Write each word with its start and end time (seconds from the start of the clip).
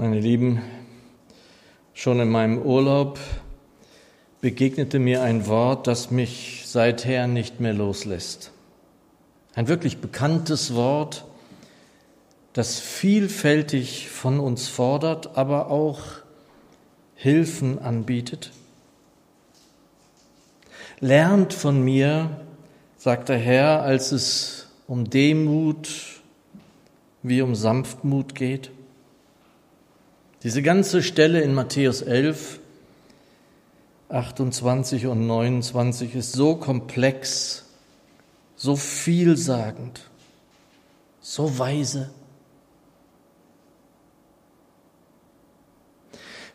Meine 0.00 0.20
Lieben, 0.20 0.62
schon 1.92 2.20
in 2.20 2.28
meinem 2.28 2.62
Urlaub 2.62 3.18
begegnete 4.40 5.00
mir 5.00 5.22
ein 5.24 5.48
Wort, 5.48 5.88
das 5.88 6.12
mich 6.12 6.62
seither 6.66 7.26
nicht 7.26 7.58
mehr 7.58 7.74
loslässt. 7.74 8.52
Ein 9.56 9.66
wirklich 9.66 9.98
bekanntes 9.98 10.76
Wort, 10.76 11.24
das 12.52 12.78
vielfältig 12.78 14.08
von 14.08 14.38
uns 14.38 14.68
fordert, 14.68 15.36
aber 15.36 15.68
auch 15.68 15.98
Hilfen 17.16 17.80
anbietet. 17.80 18.52
Lernt 21.00 21.52
von 21.52 21.82
mir, 21.82 22.40
sagt 22.98 23.30
der 23.30 23.38
Herr, 23.38 23.82
als 23.82 24.12
es 24.12 24.68
um 24.86 25.10
Demut 25.10 25.88
wie 27.24 27.42
um 27.42 27.56
Sanftmut 27.56 28.36
geht. 28.36 28.70
Diese 30.44 30.62
ganze 30.62 31.02
Stelle 31.02 31.40
in 31.40 31.52
Matthäus 31.52 32.00
11, 32.00 32.60
28 34.08 35.06
und 35.06 35.26
29 35.26 36.14
ist 36.14 36.32
so 36.32 36.54
komplex, 36.54 37.64
so 38.54 38.76
vielsagend, 38.76 40.08
so 41.20 41.58
weise. 41.58 42.10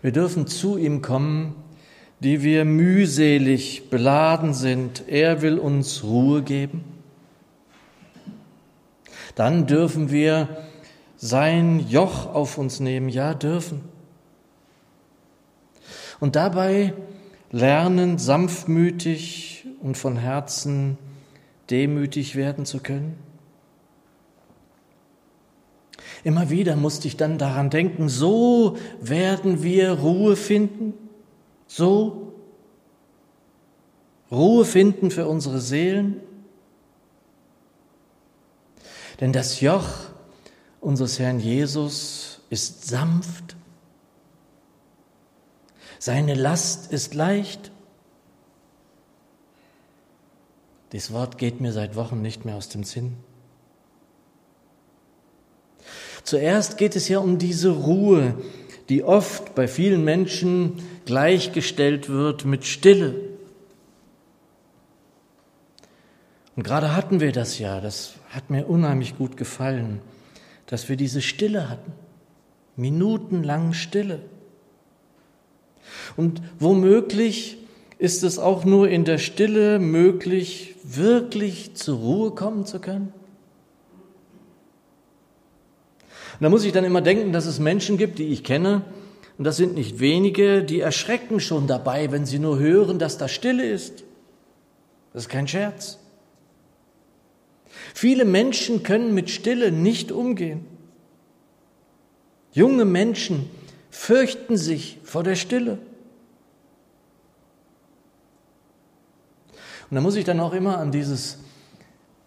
Wir 0.02 0.12
dürfen 0.12 0.48
zu 0.48 0.78
ihm 0.78 1.02
kommen, 1.02 1.56
die 2.22 2.42
wir 2.42 2.64
mühselig 2.64 3.90
beladen 3.90 4.54
sind. 4.54 5.04
Er 5.08 5.42
will 5.42 5.60
uns 5.60 6.04
Ruhe 6.04 6.42
geben. 6.42 6.86
Dann 9.36 9.68
dürfen 9.68 10.10
wir 10.10 10.66
sein 11.24 11.80
Joch 11.88 12.26
auf 12.34 12.58
uns 12.58 12.82
nehmen. 12.82 13.08
Ja, 13.08 13.34
dürfen. 13.34 13.82
Und 16.20 16.36
dabei 16.36 16.94
lernen, 17.50 18.18
sanftmütig 18.18 19.66
und 19.82 19.98
von 19.98 20.18
Herzen 20.18 20.98
demütig 21.70 22.36
werden 22.36 22.66
zu 22.66 22.82
können. 22.82 23.18
Immer 26.26 26.50
wieder 26.50 26.76
musste 26.76 27.08
ich 27.08 27.16
dann 27.16 27.38
daran 27.38 27.70
denken, 27.70 28.10
so 28.10 28.76
werden 29.00 29.64
wir 29.64 29.92
Ruhe 29.92 30.36
finden, 30.36 30.94
so 31.68 32.34
Ruhe 34.30 34.66
finden 34.66 35.10
für 35.10 35.28
unsere 35.28 35.62
Seelen. 35.62 36.20
Denn 39.22 39.32
das 39.32 39.62
Joch 39.62 40.13
unseres 40.84 41.20
Herrn 41.20 41.40
Jesus 41.40 42.42
ist 42.50 42.88
sanft, 42.88 43.56
seine 45.98 46.34
Last 46.34 46.92
ist 46.92 47.14
leicht. 47.14 47.72
Dieses 50.92 51.14
Wort 51.14 51.38
geht 51.38 51.62
mir 51.62 51.72
seit 51.72 51.96
Wochen 51.96 52.22
nicht 52.22 52.44
mehr 52.44 52.56
aus 52.56 52.68
dem 52.68 52.84
Sinn. 52.84 53.16
Zuerst 56.24 56.78
geht 56.78 56.98
es 56.98 57.08
ja 57.08 57.20
um 57.20 57.38
diese 57.38 57.70
Ruhe, 57.70 58.36
die 58.90 59.04
oft 59.04 59.56
bei 59.56 59.68
vielen 59.68 60.04
Menschen 60.04 60.84
gleichgestellt 61.06 62.10
wird 62.10 62.44
mit 62.44 62.66
Stille. 62.66 63.16
Und 66.56 66.64
gerade 66.64 66.96
hatten 66.96 67.22
wir 67.22 67.32
das 67.32 67.60
ja, 67.60 67.80
das 67.80 68.16
hat 68.30 68.50
mir 68.50 68.68
unheimlich 68.68 69.18
gut 69.18 69.38
gefallen, 69.38 70.02
dass 70.68 70.90
wir 70.90 70.96
diese 70.96 71.22
Stille 71.22 71.70
hatten, 71.70 71.92
minutenlang 72.76 73.74
Stille. 73.74 74.20
Und 76.16 76.42
womöglich 76.60 77.58
ist 77.98 78.24
es 78.24 78.40
auch 78.40 78.66
nur 78.66 78.90
in 78.90 79.06
der 79.06 79.18
Stille 79.18 79.80
möglich, 79.80 80.76
wirklich 80.84 81.76
zur 81.76 81.98
Ruhe 81.98 82.32
kommen 82.32 82.66
zu 82.66 82.80
können. 82.80 83.14
Und 86.34 86.42
da 86.42 86.50
muss 86.50 86.66
ich 86.66 86.72
dann 86.72 86.84
immer 86.84 87.02
denken, 87.02 87.32
dass 87.32 87.46
es 87.46 87.60
Menschen 87.60 87.98
gibt, 87.98 88.20
die 88.20 88.28
ich 88.28 88.44
kenne, 88.44 88.82
und 89.38 89.46
das 89.46 89.58
sind 89.58 89.74
nicht 89.74 90.00
wenige, 90.00 90.64
die 90.64 90.80
erschrecken 90.80 91.40
schon 91.40 91.66
dabei, 91.66 92.12
wenn 92.12 92.26
sie 92.26 92.40
nur 92.40 92.60
hören, 92.60 93.00
dass 93.00 93.18
da 93.18 93.28
Stille 93.28 93.66
ist. 93.66 94.04
Das 95.12 95.24
ist 95.24 95.30
kein 95.30 95.48
Scherz. 95.48 96.00
Viele 97.94 98.26
Menschen 98.26 98.84
können 98.84 99.14
mit 99.14 99.30
Stille 99.30 99.72
nicht 99.72 100.12
umgehen. 100.12 100.66
Junge 102.52 102.86
Menschen 102.86 103.50
fürchten 103.90 104.58
sich 104.58 105.00
vor 105.04 105.24
der 105.24 105.36
Stille. 105.36 105.78
Und 109.90 109.96
da 109.96 110.02
muss 110.02 110.16
ich 110.16 110.26
dann 110.26 110.40
auch 110.40 110.54
immer 110.54 110.80
an 110.80 110.92
dieses 110.92 111.38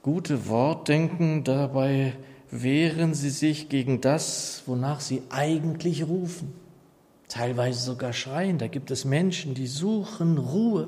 gute 0.02 0.48
Wort 0.48 0.86
denken, 0.86 1.42
dabei 1.42 2.14
wehren 2.50 3.12
sie 3.12 3.30
sich 3.30 3.68
gegen 3.68 4.00
das, 4.00 4.62
wonach 4.66 5.00
sie 5.00 5.22
eigentlich 5.30 6.06
rufen. 6.06 6.54
Teilweise 7.26 7.80
sogar 7.80 8.12
schreien. 8.12 8.58
Da 8.58 8.68
gibt 8.68 8.92
es 8.92 9.04
Menschen, 9.04 9.54
die 9.54 9.66
suchen 9.66 10.38
Ruhe. 10.38 10.86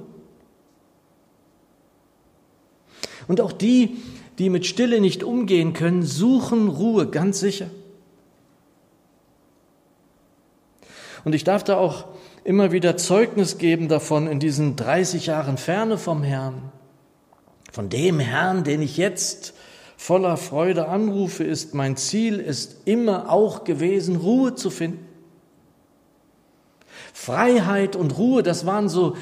Und 3.26 3.40
auch 3.40 3.52
die, 3.52 3.96
die 4.38 4.50
mit 4.50 4.66
Stille 4.66 5.00
nicht 5.00 5.24
umgehen 5.24 5.72
können, 5.72 6.02
suchen 6.02 6.68
Ruhe, 6.68 7.08
ganz 7.08 7.40
sicher. 7.40 7.66
Und 11.24 11.34
ich 11.34 11.44
darf 11.44 11.64
da 11.64 11.76
auch 11.76 12.06
immer 12.44 12.72
wieder 12.72 12.96
Zeugnis 12.96 13.58
geben 13.58 13.88
davon 13.88 14.26
in 14.26 14.40
diesen 14.40 14.76
30 14.76 15.26
Jahren 15.26 15.58
Ferne 15.58 15.98
vom 15.98 16.22
Herrn. 16.22 16.72
Von 17.72 17.90
dem 17.90 18.20
Herrn, 18.20 18.64
den 18.64 18.80
ich 18.80 18.96
jetzt 18.96 19.54
voller 19.96 20.36
Freude 20.36 20.88
anrufe, 20.88 21.44
ist 21.44 21.74
mein 21.74 21.96
Ziel, 21.96 22.38
ist 22.38 22.86
immer 22.86 23.30
auch 23.30 23.64
gewesen, 23.64 24.16
Ruhe 24.16 24.54
zu 24.54 24.70
finden. 24.70 25.04
Freiheit 27.12 27.96
und 27.96 28.16
Ruhe, 28.16 28.44
das 28.44 28.64
waren 28.64 28.88
so 28.88 29.16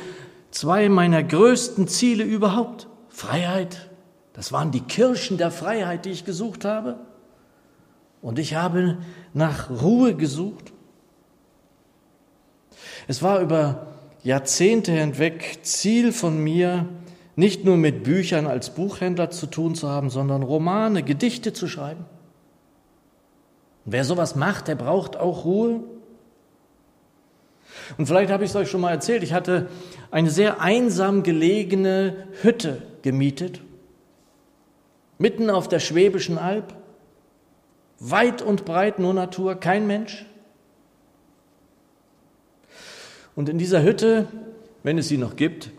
zwei 0.51 0.89
meiner 0.91 1.23
größten 1.23 1.89
Ziele 1.89 2.25
überhaupt. 2.25 2.89
Freiheit 3.09 3.89
das 4.37 4.53
waren 4.53 4.71
die 4.71 4.83
Kirschen 4.83 5.39
der 5.39 5.51
Freiheit, 5.51 6.05
die 6.05 6.11
ich 6.11 6.27
gesucht 6.27 6.67
habe. 6.67 6.99
Und 8.21 8.39
ich 8.39 8.55
habe 8.55 8.99
nach 9.33 9.71
Ruhe 9.71 10.15
gesucht. 10.15 10.73
Es 13.09 13.23
war 13.23 13.41
über 13.41 13.87
Jahrzehnte 14.23 14.93
hinweg 14.93 15.61
Ziel 15.63 16.13
von 16.13 16.43
mir, 16.43 16.87
nicht 17.35 17.65
nur 17.65 17.79
mit 17.79 18.05
Büchern 18.05 18.47
als 18.47 18.71
Buchhändler 18.71 19.31
zu 19.31 19.47
tun 19.47 19.75
zu 19.75 19.89
haben, 19.89 20.11
sondern 20.11 20.43
Romane, 20.43 21.03
Gedichte 21.03 21.53
zu 21.53 21.67
schreiben. 21.67 22.05
Und 23.85 23.93
wer 23.93 24.05
sowas 24.05 24.37
macht, 24.37 24.69
der 24.69 24.75
braucht 24.75 25.17
auch 25.17 25.45
Ruhe. 25.45 25.81
Und 27.97 28.07
vielleicht 28.07 28.31
habe 28.31 28.45
ich 28.45 28.51
es 28.51 28.57
euch 28.57 28.69
schon 28.69 28.81
mal 28.81 28.91
erzählt, 28.91 29.23
ich 29.23 29.33
hatte 29.33 29.69
eine 30.11 30.31
sehr 30.31 30.61
einsam 30.61 31.23
gelegene 31.23 32.27
Hütte 32.43 32.83
gemietet 33.03 33.61
mitten 35.19 35.51
auf 35.51 35.69
der 35.69 35.81
Schwäbischen 35.81 36.39
Alb, 36.39 36.75
weit 37.99 38.43
und 38.43 38.65
breit 38.65 38.99
nur 38.99 39.15
Natur, 39.15 39.55
kein 39.55 39.87
Mensch. 39.87 40.27
Und 43.35 43.49
in 43.49 43.59
dieser 43.59 43.83
Hütte, 43.83 44.27
wenn 44.83 44.99
es 44.99 45.09
sie 45.09 45.19
noch 45.19 45.37
gibt, 45.37 45.71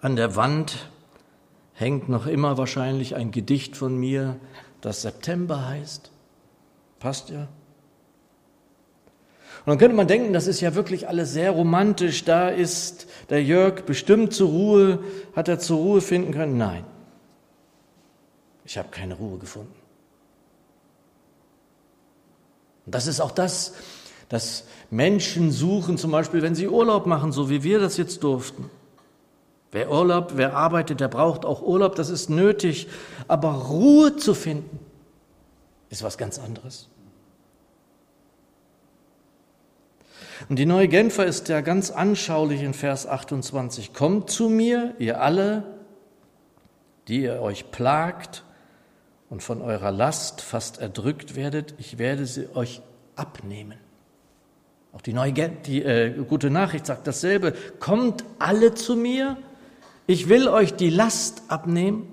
an 0.00 0.16
der 0.16 0.36
Wand 0.36 0.88
hängt 1.74 2.08
noch 2.08 2.26
immer 2.26 2.58
wahrscheinlich 2.58 3.16
ein 3.16 3.30
Gedicht 3.30 3.76
von 3.76 3.96
mir, 3.96 4.36
das 4.80 5.02
September 5.02 5.68
heißt. 5.68 6.10
Passt 6.98 7.30
ja. 7.30 7.48
Und 9.64 9.66
dann 9.66 9.78
könnte 9.78 9.96
man 9.96 10.06
denken, 10.06 10.32
das 10.32 10.46
ist 10.46 10.60
ja 10.60 10.74
wirklich 10.74 11.08
alles 11.08 11.32
sehr 11.32 11.50
romantisch. 11.50 12.24
Da 12.24 12.48
ist 12.48 13.08
der 13.28 13.42
Jörg 13.42 13.82
bestimmt 13.84 14.32
zur 14.32 14.48
Ruhe, 14.48 14.98
hat 15.36 15.48
er 15.48 15.58
zur 15.58 15.78
Ruhe 15.78 16.00
finden 16.00 16.32
können. 16.32 16.56
Nein. 16.56 16.84
Ich 18.64 18.78
habe 18.78 18.88
keine 18.90 19.14
Ruhe 19.14 19.38
gefunden. 19.38 19.74
Und 22.86 22.94
das 22.94 23.06
ist 23.06 23.20
auch 23.20 23.30
das, 23.30 23.74
dass 24.28 24.64
Menschen 24.90 25.52
suchen, 25.52 25.98
zum 25.98 26.10
Beispiel, 26.10 26.42
wenn 26.42 26.54
sie 26.54 26.68
Urlaub 26.68 27.06
machen, 27.06 27.32
so 27.32 27.50
wie 27.50 27.62
wir 27.62 27.78
das 27.78 27.96
jetzt 27.96 28.22
durften. 28.22 28.70
Wer 29.72 29.90
Urlaub, 29.90 30.32
wer 30.34 30.56
arbeitet, 30.56 31.00
der 31.00 31.08
braucht 31.08 31.44
auch 31.44 31.62
Urlaub, 31.62 31.94
das 31.94 32.10
ist 32.10 32.28
nötig. 32.28 32.88
Aber 33.28 33.52
Ruhe 33.52 34.16
zu 34.16 34.34
finden, 34.34 34.80
ist 35.90 36.02
was 36.02 36.18
ganz 36.18 36.38
anderes. 36.38 36.88
Und 40.48 40.56
die 40.56 40.66
neue 40.66 40.88
Genfer 40.88 41.26
ist 41.26 41.48
ja 41.48 41.60
ganz 41.60 41.90
anschaulich 41.90 42.62
in 42.62 42.74
Vers 42.74 43.06
28. 43.06 43.92
Kommt 43.92 44.30
zu 44.30 44.48
mir, 44.48 44.94
ihr 44.98 45.20
alle, 45.20 45.64
die 47.08 47.22
ihr 47.22 47.40
euch 47.42 47.70
plagt 47.70 48.42
und 49.30 49.42
von 49.42 49.62
eurer 49.62 49.92
Last 49.92 50.42
fast 50.42 50.80
erdrückt 50.80 51.36
werdet, 51.36 51.74
ich 51.78 51.98
werde 51.98 52.26
sie 52.26 52.48
euch 52.54 52.82
abnehmen. 53.14 53.78
Auch 54.92 55.00
die, 55.00 55.12
neue, 55.12 55.32
die 55.32 55.82
äh, 55.82 56.12
gute 56.24 56.50
Nachricht 56.50 56.86
sagt 56.86 57.06
dasselbe. 57.06 57.54
Kommt 57.78 58.24
alle 58.40 58.74
zu 58.74 58.96
mir, 58.96 59.36
ich 60.08 60.28
will 60.28 60.48
euch 60.48 60.74
die 60.74 60.90
Last 60.90 61.44
abnehmen. 61.46 62.08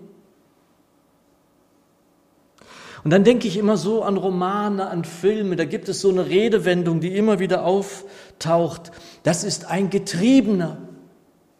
Und 3.03 3.11
dann 3.11 3.23
denke 3.23 3.47
ich 3.47 3.57
immer 3.57 3.77
so 3.77 4.03
an 4.03 4.17
Romane, 4.17 4.89
an 4.89 5.03
Filme, 5.03 5.55
da 5.55 5.65
gibt 5.65 5.89
es 5.89 6.01
so 6.01 6.09
eine 6.09 6.27
Redewendung, 6.27 6.99
die 6.99 7.15
immer 7.15 7.39
wieder 7.39 7.63
auftaucht. 7.63 8.91
Das 9.23 9.43
ist 9.43 9.65
ein 9.65 9.89
Getriebener. 9.89 10.77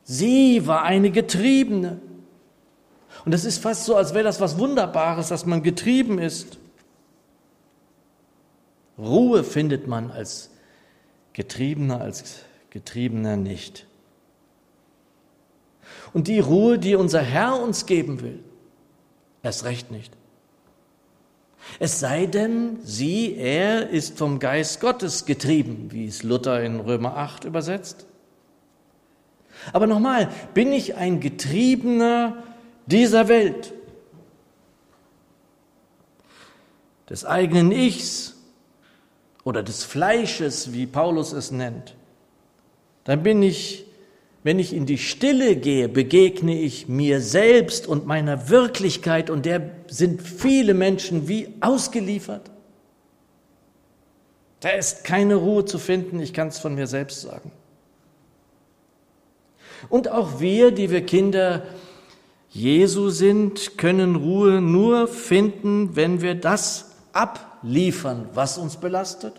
Sie 0.04 0.68
war 0.68 0.84
eine 0.84 1.10
Getriebene. 1.10 2.00
Und 3.28 3.34
das 3.34 3.44
ist 3.44 3.62
fast 3.62 3.84
so, 3.84 3.98
als 3.98 4.14
wäre 4.14 4.24
das 4.24 4.40
was 4.40 4.58
Wunderbares, 4.58 5.28
dass 5.28 5.46
man 5.46 5.62
getrieben 5.62 6.18
ist. 6.18 6.60
Ruhe 8.98 9.44
findet 9.44 9.86
man 9.86 10.12
als 10.12 10.50
Getriebener, 11.34 12.00
als 12.00 12.40
Getriebener 12.70 13.36
nicht. 13.36 13.86
Und 16.14 16.30
die 16.30 16.40
Ruhe, 16.40 16.80
die 16.80 16.96
unser 16.96 17.20
Herr 17.20 17.62
uns 17.62 17.86
geben 17.86 18.22
will, 18.22 18.40
erst 19.44 19.66
recht 19.66 19.92
nicht. 19.92 20.14
Es 21.80 22.00
sei 22.00 22.28
denn, 22.28 22.80
sie, 22.82 23.36
er 23.36 23.90
ist 23.90 24.18
vom 24.18 24.40
Geist 24.40 24.80
Gottes 24.80 25.26
getrieben, 25.26 25.90
wie 25.92 26.08
es 26.08 26.24
Luther 26.24 26.64
in 26.64 26.80
Römer 26.80 27.18
8 27.18 27.44
übersetzt. 27.44 28.06
Aber 29.74 29.86
nochmal, 29.86 30.30
bin 30.54 30.72
ich 30.72 30.96
ein 30.96 31.20
Getriebener 31.20 32.42
dieser 32.88 33.28
Welt, 33.28 33.74
des 37.10 37.24
eigenen 37.24 37.72
Ichs, 37.72 38.38
oder 39.48 39.64
des 39.64 39.86
Fleisches, 39.86 40.74
wie 40.74 40.86
Paulus 40.86 41.32
es 41.32 41.52
nennt, 41.52 41.96
dann 43.06 43.24
bin 43.24 43.42
ich, 43.42 43.86
wenn 44.44 44.60
ich 44.60 44.74
in 44.74 44.86
die 44.86 44.98
Stille 44.98 45.56
gehe, 45.56 45.88
begegne 45.88 46.60
ich 46.60 46.90
mir 46.90 47.22
selbst 47.22 47.88
und 47.88 48.06
meiner 48.06 48.50
Wirklichkeit 48.50 49.30
und 49.30 49.46
der 49.46 49.72
sind 49.88 50.22
viele 50.22 50.74
Menschen 50.74 51.30
wie 51.30 51.48
ausgeliefert. 51.62 52.52
Da 54.60 54.72
ist 54.72 55.06
keine 55.06 55.36
Ruhe 55.36 55.64
zu 55.64 55.80
finden, 55.80 56.20
ich 56.20 56.34
kann 56.34 56.50
es 56.50 56.60
von 56.60 56.76
mir 56.76 56.88
selbst 56.88 57.22
sagen. 57.22 57.54
Und 59.88 60.10
auch 60.10 60.42
wir, 60.42 60.72
die 60.72 60.92
wir 60.92 61.06
Kinder 61.06 61.64
Jesu 62.58 63.10
sind, 63.10 63.78
können 63.78 64.16
Ruhe 64.16 64.62
nur 64.62 65.08
finden, 65.08 65.96
wenn 65.96 66.24
wir 66.24 66.34
das 66.34 66.96
ab 67.14 67.60
liefern, 67.62 68.30
was 68.34 68.58
uns 68.58 68.78
belastet, 68.78 69.34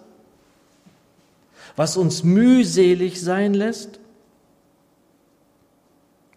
was 1.74 1.96
uns 1.96 2.22
mühselig 2.22 3.20
sein 3.20 3.54
lässt. 3.54 3.98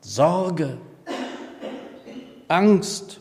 Sorge, 0.01 0.79
Angst. 2.47 3.19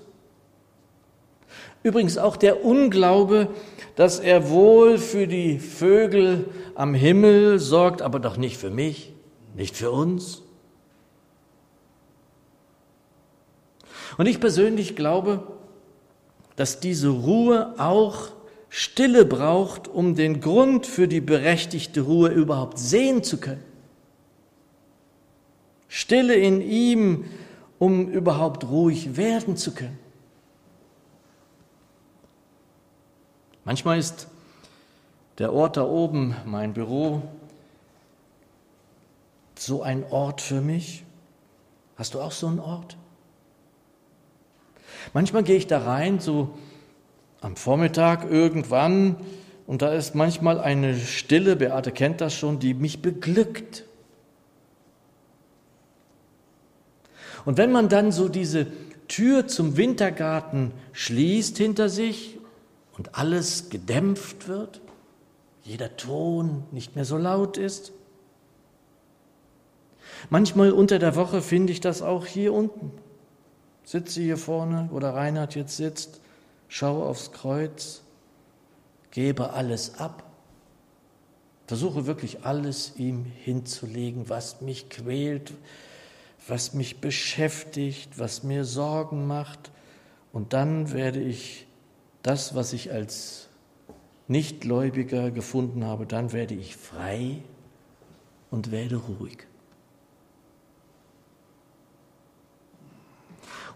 Übrigens 1.82 2.16
auch 2.16 2.38
der 2.38 2.64
Unglaube, 2.64 3.48
dass 3.94 4.20
er 4.20 4.48
wohl 4.48 4.96
für 4.96 5.26
die 5.26 5.58
Vögel 5.58 6.46
am 6.74 6.94
Himmel 6.94 7.58
sorgt, 7.58 8.00
aber 8.00 8.20
doch 8.20 8.38
nicht 8.38 8.56
für 8.56 8.70
mich, 8.70 9.12
nicht 9.54 9.76
für 9.76 9.90
uns. 9.90 10.44
Und 14.18 14.26
ich 14.26 14.40
persönlich 14.40 14.96
glaube, 14.96 15.46
dass 16.56 16.80
diese 16.80 17.08
Ruhe 17.08 17.74
auch 17.78 18.28
Stille 18.68 19.24
braucht, 19.24 19.88
um 19.88 20.14
den 20.14 20.40
Grund 20.40 20.86
für 20.86 21.08
die 21.08 21.20
berechtigte 21.20 22.02
Ruhe 22.02 22.28
überhaupt 22.28 22.78
sehen 22.78 23.22
zu 23.24 23.38
können. 23.38 23.64
Stille 25.88 26.34
in 26.34 26.60
ihm, 26.60 27.24
um 27.80 28.08
überhaupt 28.08 28.68
ruhig 28.68 29.16
werden 29.16 29.56
zu 29.56 29.74
können. 29.74 29.98
Manchmal 33.64 33.98
ist 33.98 34.28
der 35.38 35.52
Ort 35.52 35.76
da 35.76 35.84
oben, 35.84 36.36
mein 36.44 36.74
Büro, 36.74 37.22
so 39.58 39.82
ein 39.82 40.04
Ort 40.10 40.40
für 40.40 40.60
mich. 40.60 41.04
Hast 41.96 42.14
du 42.14 42.20
auch 42.20 42.32
so 42.32 42.46
einen 42.46 42.60
Ort? 42.60 42.96
Manchmal 45.12 45.42
gehe 45.42 45.56
ich 45.56 45.66
da 45.66 45.78
rein, 45.78 46.20
so 46.20 46.50
am 47.40 47.56
Vormittag 47.56 48.30
irgendwann 48.30 49.16
und 49.66 49.82
da 49.82 49.92
ist 49.92 50.14
manchmal 50.14 50.60
eine 50.60 50.96
Stille, 50.96 51.56
Beate 51.56 51.92
kennt 51.92 52.20
das 52.20 52.34
schon, 52.34 52.58
die 52.58 52.74
mich 52.74 53.02
beglückt. 53.02 53.84
Und 57.44 57.56
wenn 57.56 57.72
man 57.72 57.88
dann 57.88 58.12
so 58.12 58.28
diese 58.28 58.66
Tür 59.08 59.48
zum 59.48 59.76
Wintergarten 59.76 60.72
schließt 60.92 61.56
hinter 61.56 61.88
sich 61.88 62.38
und 62.96 63.16
alles 63.16 63.70
gedämpft 63.70 64.46
wird, 64.46 64.80
jeder 65.62 65.96
Ton 65.96 66.64
nicht 66.70 66.96
mehr 66.96 67.04
so 67.04 67.16
laut 67.16 67.56
ist, 67.56 67.92
manchmal 70.28 70.72
unter 70.72 70.98
der 70.98 71.16
Woche 71.16 71.42
finde 71.42 71.72
ich 71.72 71.80
das 71.80 72.02
auch 72.02 72.26
hier 72.26 72.52
unten. 72.52 72.92
Sitze 73.90 74.20
hier 74.20 74.37
vorne, 74.37 74.88
wo 74.92 75.00
der 75.00 75.14
Reinhard 75.14 75.56
jetzt 75.56 75.76
sitzt, 75.76 76.20
schaue 76.69 77.06
aufs 77.06 77.32
Kreuz, 77.32 78.02
gebe 79.10 79.52
alles 79.52 79.98
ab, 79.98 80.22
versuche 81.66 82.06
wirklich 82.06 82.44
alles 82.44 82.92
ihm 82.98 83.25
hinzulegen, 83.25 84.28
was 84.28 84.60
mich 84.60 84.90
quält, 84.90 85.54
was 86.46 86.72
mich 86.72 87.00
beschäftigt, 87.00 88.16
was 88.16 88.44
mir 88.44 88.64
Sorgen 88.64 89.26
macht. 89.26 89.72
Und 90.32 90.52
dann 90.52 90.93
werde 90.93 91.20
ich 91.20 91.66
das, 92.22 92.54
was 92.54 92.72
ich 92.72 92.93
als 92.93 93.48
Nichtgläubiger 94.28 95.32
gefunden 95.32 95.82
habe, 95.82 96.06
dann 96.06 96.31
werde 96.31 96.54
ich 96.54 96.76
frei 96.76 97.43
und 98.52 98.70
werde 98.70 98.98
ruhig. 98.98 99.50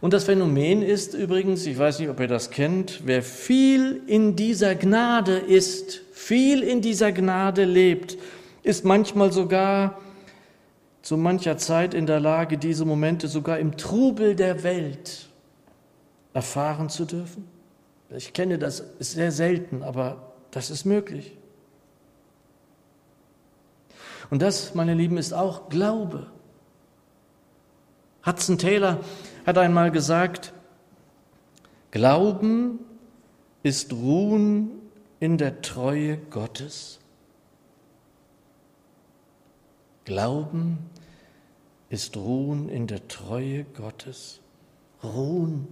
Und 0.01 0.13
das 0.13 0.25
Phänomen 0.25 0.83
ist 0.83 1.15
übrigens, 1.15 1.67
ich 1.67 1.79
weiß 1.79 1.99
nicht, 2.01 2.09
ob 2.09 2.21
ihr 2.21 2.29
das 2.29 2.51
kennt, 2.51 3.03
wer 3.05 3.23
viel 3.23 4.03
in 4.07 4.37
dieser 4.37 4.75
Gnade 4.75 5.37
ist, 5.37 6.03
viel 6.13 6.63
in 6.63 6.81
dieser 6.81 7.13
Gnade 7.13 7.65
lebt, 7.65 8.19
ist 8.63 8.85
manchmal 8.85 9.33
sogar 9.33 10.01
zu 11.03 11.17
mancher 11.17 11.59
Zeit 11.59 11.95
in 11.95 12.07
der 12.07 12.21
Lage, 12.21 12.59
diese 12.59 12.85
Momente 12.85 13.29
sogar 13.29 13.59
im 13.59 13.77
Trubel 13.77 14.35
der 14.35 14.63
Welt 14.63 15.29
erfahren 16.33 16.89
zu 16.89 17.05
dürfen. 17.05 17.47
Ich 18.11 18.33
kenne 18.33 18.59
das, 18.59 18.83
sehr 18.99 19.33
selten, 19.33 19.83
aber 19.83 20.33
das 20.51 20.71
ist 20.71 20.85
möglich. 20.85 21.37
Und 24.31 24.41
das, 24.41 24.75
meine 24.75 24.95
Lieben, 24.95 25.19
ist 25.19 25.33
auch 25.33 25.69
Glaube. 25.69 26.27
Hudson 28.25 28.57
Taylor 28.57 29.01
hat 29.47 29.59
einmal 29.59 29.91
gesagt, 29.91 30.53
Glauben 31.91 32.81
ist 33.63 33.93
Ruhen 33.93 34.71
in 35.21 35.39
der 35.39 35.63
Treue 35.63 36.17
Gottes. 36.17 36.99
Glauben 40.05 40.79
ist 41.89 42.17
Ruhen 42.17 42.69
in 42.69 42.87
der 42.87 43.07
Treue 43.07 43.65
Gottes. 43.65 44.41
Ruhen. 45.03 45.69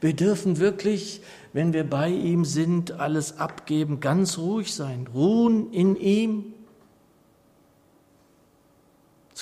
Wir 0.00 0.14
dürfen 0.14 0.58
wirklich, 0.58 1.20
wenn 1.52 1.72
wir 1.72 1.88
bei 1.88 2.08
ihm 2.08 2.44
sind, 2.44 2.92
alles 2.92 3.38
abgeben, 3.38 4.00
ganz 4.00 4.38
ruhig 4.38 4.74
sein, 4.74 5.06
ruhen 5.12 5.72
in 5.72 5.96
ihm. 5.96 6.54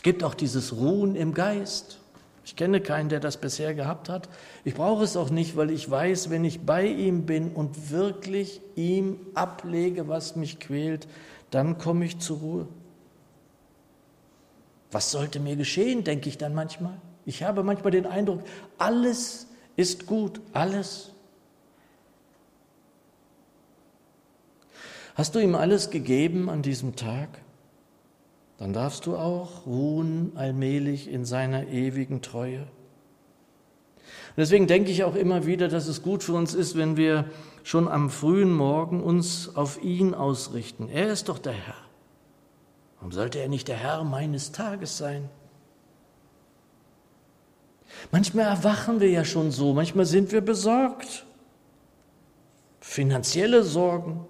Es 0.02 0.04
gibt 0.04 0.24
auch 0.24 0.34
dieses 0.34 0.72
Ruhen 0.72 1.14
im 1.14 1.32
Geist. 1.32 2.00
Ich 2.44 2.56
kenne 2.56 2.80
keinen, 2.80 3.08
der 3.08 3.20
das 3.20 3.36
bisher 3.36 3.72
gehabt 3.72 4.08
hat. 4.08 4.28
Ich 4.64 4.74
brauche 4.74 5.04
es 5.04 5.16
auch 5.16 5.30
nicht, 5.30 5.56
weil 5.56 5.70
ich 5.70 5.88
weiß, 5.88 6.28
wenn 6.28 6.44
ich 6.44 6.66
bei 6.66 6.84
ihm 6.86 7.24
bin 7.24 7.52
und 7.52 7.92
wirklich 7.92 8.60
ihm 8.74 9.20
ablege, 9.34 10.08
was 10.08 10.34
mich 10.34 10.58
quält, 10.58 11.06
dann 11.52 11.78
komme 11.78 12.04
ich 12.04 12.18
zur 12.18 12.38
Ruhe. 12.38 12.68
Was 14.90 15.12
sollte 15.12 15.38
mir 15.38 15.54
geschehen, 15.54 16.02
denke 16.02 16.28
ich 16.28 16.36
dann 16.36 16.52
manchmal. 16.52 17.00
Ich 17.24 17.44
habe 17.44 17.62
manchmal 17.62 17.92
den 17.92 18.06
Eindruck, 18.06 18.42
alles 18.78 19.46
ist 19.76 20.06
gut, 20.06 20.40
alles. 20.52 21.12
Hast 25.14 25.36
du 25.36 25.38
ihm 25.38 25.54
alles 25.54 25.90
gegeben 25.90 26.50
an 26.50 26.62
diesem 26.62 26.96
Tag? 26.96 27.28
Dann 28.62 28.72
darfst 28.72 29.06
du 29.06 29.16
auch 29.16 29.66
ruhen 29.66 30.30
allmählich 30.36 31.10
in 31.10 31.24
seiner 31.24 31.66
ewigen 31.66 32.22
Treue. 32.22 32.68
deswegen 34.36 34.68
denke 34.68 34.92
ich 34.92 35.02
auch 35.02 35.16
immer 35.16 35.46
wieder, 35.46 35.66
dass 35.66 35.88
es 35.88 36.00
gut 36.00 36.22
für 36.22 36.34
uns 36.34 36.54
ist, 36.54 36.76
wenn 36.76 36.96
wir 36.96 37.24
schon 37.64 37.88
am 37.88 38.08
frühen 38.08 38.54
Morgen 38.54 39.02
uns 39.02 39.56
auf 39.56 39.82
ihn 39.82 40.14
ausrichten. 40.14 40.88
Er 40.88 41.10
ist 41.10 41.28
doch 41.28 41.40
der 41.40 41.54
Herr. 41.54 41.74
Warum 42.98 43.10
sollte 43.10 43.40
er 43.40 43.48
nicht 43.48 43.66
der 43.66 43.78
Herr 43.78 44.04
meines 44.04 44.52
Tages 44.52 44.96
sein? 44.96 45.28
Manchmal 48.12 48.44
erwachen 48.44 49.00
wir 49.00 49.10
ja 49.10 49.24
schon 49.24 49.50
so, 49.50 49.72
manchmal 49.72 50.06
sind 50.06 50.30
wir 50.30 50.40
besorgt. 50.40 51.26
Finanzielle 52.78 53.64
Sorgen 53.64 54.24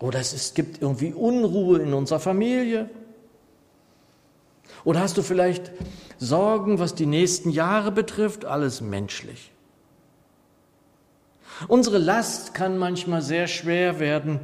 oder 0.00 0.18
es, 0.18 0.32
es 0.32 0.54
gibt 0.54 0.82
irgendwie 0.82 1.12
Unruhe 1.12 1.78
in 1.78 1.94
unserer 1.94 2.18
Familie. 2.18 2.90
Oder 4.84 5.00
hast 5.00 5.16
du 5.16 5.22
vielleicht 5.22 5.72
Sorgen, 6.18 6.78
was 6.78 6.94
die 6.94 7.06
nächsten 7.06 7.50
Jahre 7.50 7.92
betrifft? 7.92 8.44
Alles 8.44 8.80
menschlich. 8.80 9.52
Unsere 11.66 11.98
Last 11.98 12.54
kann 12.54 12.78
manchmal 12.78 13.22
sehr 13.22 13.48
schwer 13.48 13.98
werden, 13.98 14.40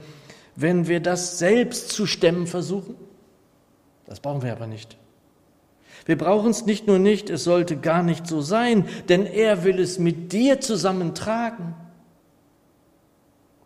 wenn 0.56 0.88
wir 0.88 1.00
das 1.00 1.38
selbst 1.38 1.90
zu 1.90 2.06
stemmen 2.06 2.46
versuchen. 2.46 2.96
Das 4.06 4.20
brauchen 4.20 4.42
wir 4.42 4.52
aber 4.52 4.66
nicht. 4.66 4.96
Wir 6.06 6.18
brauchen 6.18 6.50
es 6.50 6.66
nicht 6.66 6.86
nur 6.86 6.98
nicht, 6.98 7.30
es 7.30 7.44
sollte 7.44 7.76
gar 7.76 8.02
nicht 8.02 8.26
so 8.26 8.40
sein, 8.40 8.86
denn 9.08 9.24
er 9.26 9.64
will 9.64 9.78
es 9.78 9.98
mit 9.98 10.32
dir 10.32 10.60
zusammen 10.60 11.14
tragen. 11.14 11.74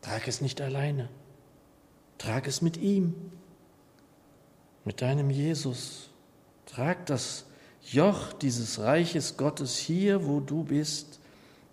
Trag 0.02 0.28
es 0.28 0.40
nicht 0.40 0.60
alleine. 0.60 1.08
Trag 2.18 2.46
es 2.46 2.62
mit 2.62 2.76
ihm, 2.76 3.14
mit 4.84 5.02
deinem 5.02 5.30
Jesus. 5.30 6.07
Trag 6.68 7.06
das 7.06 7.46
Joch 7.82 8.32
dieses 8.34 8.78
Reiches 8.78 9.36
Gottes 9.36 9.76
hier, 9.78 10.26
wo 10.26 10.40
du 10.40 10.64
bist, 10.64 11.18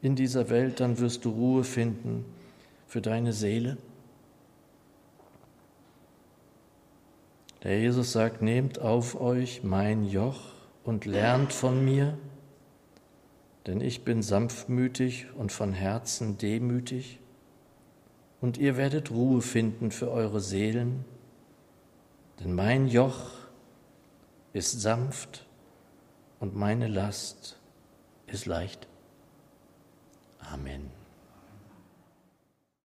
in 0.01 0.15
dieser 0.15 0.49
Welt, 0.49 0.79
dann 0.79 0.99
wirst 0.99 1.25
du 1.25 1.31
Ruhe 1.31 1.63
finden 1.63 2.25
für 2.87 3.01
deine 3.01 3.33
Seele. 3.33 3.77
Der 7.63 7.79
Jesus 7.79 8.11
sagt, 8.11 8.41
nehmt 8.41 8.79
auf 8.79 9.19
euch 9.19 9.63
mein 9.63 10.05
Joch 10.05 10.53
und 10.83 11.05
lernt 11.05 11.51
von 11.51 11.83
mir, 11.83 12.17
denn 13.65 13.81
ich 13.81 14.03
bin 14.03 14.21
sanftmütig 14.21 15.27
und 15.35 15.51
von 15.51 15.73
Herzen 15.73 16.37
demütig, 16.37 17.19
und 18.41 18.59
ihr 18.59 18.77
werdet 18.77 19.09
Ruhe 19.09 19.41
finden 19.41 19.89
für 19.89 20.11
eure 20.11 20.39
Seelen, 20.39 21.03
denn 22.39 22.53
mein 22.53 22.87
Joch 22.87 23.31
ist 24.55 24.79
sanft 24.79 25.45
und 26.39 26.55
meine 26.55 26.87
Last 26.87 27.59
ist 28.25 28.45
leicht. 28.45 28.87
Amen. 30.39 30.89